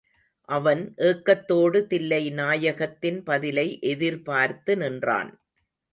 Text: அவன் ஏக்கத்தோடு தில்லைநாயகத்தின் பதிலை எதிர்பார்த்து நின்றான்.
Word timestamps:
அவன் 0.49 0.81
ஏக்கத்தோடு 0.99 1.79
தில்லைநாயகத்தின் 1.89 3.19
பதிலை 3.23 3.67
எதிர்பார்த்து 3.79 4.75
நின்றான். 4.77 5.31